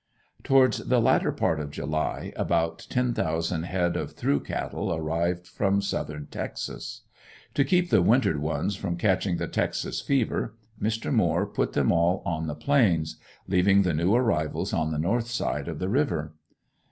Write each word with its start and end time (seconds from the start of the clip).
Towards 0.41 0.79
the 0.87 0.99
latter 0.99 1.31
part 1.31 1.59
of 1.59 1.69
July 1.69 2.33
about 2.35 2.87
ten 2.89 3.13
thousand 3.13 3.65
head 3.65 3.95
of 3.95 4.13
"through" 4.13 4.39
cattle 4.39 4.91
arrived 4.91 5.45
from 5.45 5.79
southern 5.79 6.25
Texas. 6.25 7.01
To 7.53 7.63
keep 7.63 7.91
the 7.91 8.01
"wintered" 8.01 8.41
ones 8.41 8.75
from 8.75 8.97
catching 8.97 9.37
the 9.37 9.47
"Texas 9.47 10.01
fever," 10.01 10.55
Mr. 10.81 11.13
Moore 11.13 11.45
put 11.45 11.73
them 11.73 11.91
all 11.91 12.23
on 12.25 12.47
the 12.47 12.55
Plains, 12.55 13.17
leaving 13.47 13.83
the 13.83 13.93
new 13.93 14.15
arrivals 14.15 14.73
on 14.73 14.89
the 14.91 14.97
north 14.97 15.27
side 15.29 15.67
of 15.67 15.77
the 15.77 15.87
river. 15.87 16.33